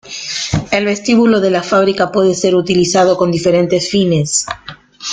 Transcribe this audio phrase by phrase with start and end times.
[0.71, 4.47] El vestíbulo de la fábrica puede ser utilizado con diferentes fines.